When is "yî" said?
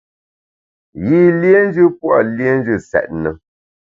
1.05-1.21